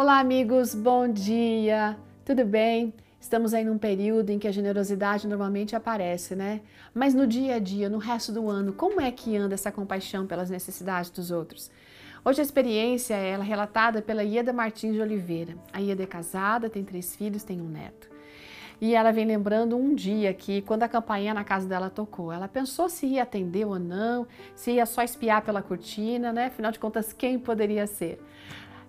[0.00, 1.98] Olá, amigos, bom dia!
[2.24, 2.94] Tudo bem?
[3.20, 6.60] Estamos aí num período em que a generosidade normalmente aparece, né?
[6.94, 10.24] Mas no dia a dia, no resto do ano, como é que anda essa compaixão
[10.24, 11.68] pelas necessidades dos outros?
[12.24, 15.56] Hoje a experiência é ela relatada pela Ieda Martins de Oliveira.
[15.72, 18.08] A Ieda é casada, tem três filhos, tem um neto.
[18.80, 22.46] E ela vem lembrando um dia que, quando a campainha na casa dela tocou, ela
[22.46, 26.46] pensou se ia atender ou não, se ia só espiar pela cortina, né?
[26.46, 28.20] Afinal de contas, quem poderia ser?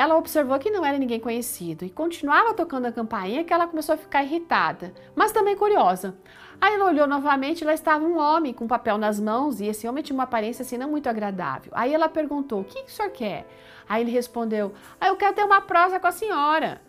[0.00, 3.94] Ela observou que não era ninguém conhecido e continuava tocando a campainha que ela começou
[3.94, 6.16] a ficar irritada, mas também curiosa.
[6.58, 10.02] Aí ela olhou novamente lá estava um homem com papel nas mãos e esse homem
[10.02, 11.70] tinha uma aparência assim não muito agradável.
[11.74, 13.46] Aí ela perguntou: O que, que o senhor quer?
[13.86, 16.80] Aí ele respondeu: ah, Eu quero ter uma prosa com a senhora.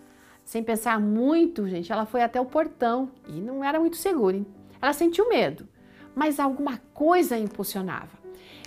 [0.45, 4.37] Sem pensar muito, gente, ela foi até o portão e não era muito seguro.
[4.37, 4.47] Hein?
[4.81, 5.67] Ela sentiu medo,
[6.15, 8.21] mas alguma coisa a impulsionava.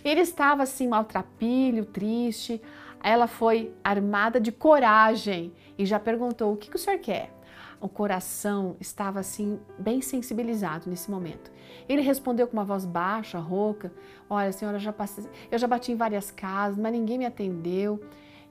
[0.04, 2.60] Ele estava assim maltrapilho, triste.
[3.04, 7.30] Ela foi armada de coragem e já perguntou: o que, que o senhor quer?
[7.78, 11.52] O coração estava assim, bem sensibilizado nesse momento.
[11.87, 13.92] Ele respondeu com uma voz baixa, rouca:
[14.29, 18.02] Olha, senhora, já passei, eu já bati em várias casas, mas ninguém me atendeu.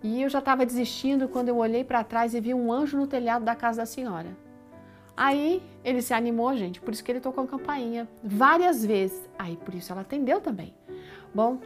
[0.03, 3.07] E eu já estava desistindo quando eu olhei para trás e vi um anjo no
[3.07, 4.37] telhado da casa da senhora.
[5.17, 9.27] Aí ele se animou, gente, por isso que ele tocou a campainha várias vezes.
[9.39, 10.75] Aí por isso ela atendeu também.
[11.33, 11.59] Bom,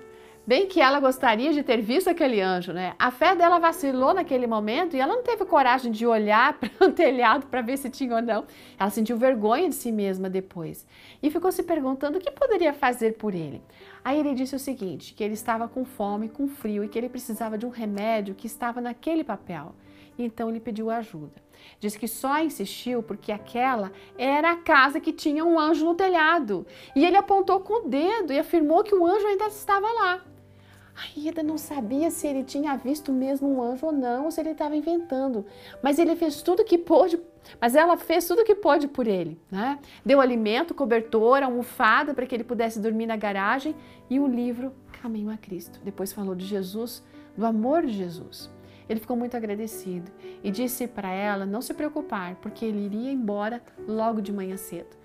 [0.47, 2.93] Bem que ela gostaria de ter visto aquele anjo, né?
[2.97, 6.89] A fé dela vacilou naquele momento e ela não teve coragem de olhar para o
[6.93, 8.45] telhado para ver se tinha ou não.
[8.79, 10.87] Ela sentiu vergonha de si mesma depois
[11.21, 13.61] e ficou se perguntando o que poderia fazer por ele.
[14.05, 17.09] Aí ele disse o seguinte: que ele estava com fome, com frio e que ele
[17.09, 19.75] precisava de um remédio que estava naquele papel.
[20.17, 21.43] Então ele pediu ajuda.
[21.77, 26.65] Diz que só insistiu porque aquela era a casa que tinha um anjo no telhado.
[26.95, 30.21] E ele apontou com o dedo e afirmou que o anjo ainda estava lá.
[30.97, 34.41] A Ida não sabia se ele tinha visto mesmo um anjo ou não, ou se
[34.41, 35.45] ele estava inventando.
[35.81, 37.19] Mas ele fez tudo que pôde,
[37.61, 39.77] mas ela fez tudo que pôde por ele, né?
[40.03, 43.75] Deu alimento, cobertor, almofada para que ele pudesse dormir na garagem
[44.09, 45.79] e o livro Caminho a Cristo.
[45.83, 47.03] Depois falou de Jesus,
[47.37, 48.49] do amor de Jesus.
[48.89, 50.11] Ele ficou muito agradecido
[50.43, 54.97] e disse para ela não se preocupar, porque ele iria embora logo de manhã cedo.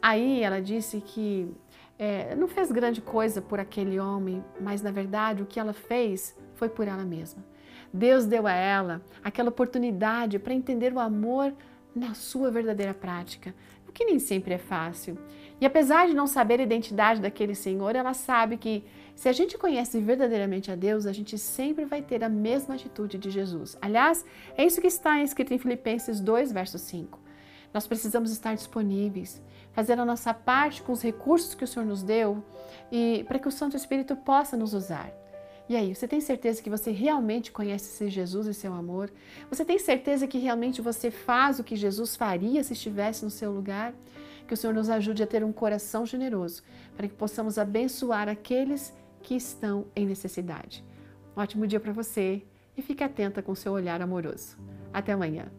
[0.00, 1.52] Aí ela disse que
[2.00, 6.34] é, não fez grande coisa por aquele homem, mas na verdade o que ela fez
[6.54, 7.44] foi por ela mesma.
[7.92, 11.52] Deus deu a ela aquela oportunidade para entender o amor
[11.94, 13.54] na sua verdadeira prática,
[13.86, 15.18] o que nem sempre é fácil.
[15.60, 18.82] E apesar de não saber a identidade daquele Senhor, ela sabe que
[19.14, 23.18] se a gente conhece verdadeiramente a Deus, a gente sempre vai ter a mesma atitude
[23.18, 23.76] de Jesus.
[23.82, 24.24] Aliás,
[24.56, 27.29] é isso que está escrito em Filipenses 2, verso 5.
[27.72, 29.40] Nós precisamos estar disponíveis,
[29.72, 32.42] fazer a nossa parte com os recursos que o Senhor nos deu
[32.90, 35.12] e para que o Santo Espírito possa nos usar.
[35.68, 39.08] E aí, você tem certeza que você realmente conhece esse Jesus e seu amor?
[39.48, 43.52] Você tem certeza que realmente você faz o que Jesus faria se estivesse no seu
[43.52, 43.94] lugar?
[44.48, 46.64] Que o Senhor nos ajude a ter um coração generoso
[46.96, 48.92] para que possamos abençoar aqueles
[49.22, 50.84] que estão em necessidade.
[51.36, 52.42] Um ótimo dia para você
[52.76, 54.56] e fique atenta com seu olhar amoroso.
[54.92, 55.52] Até amanhã.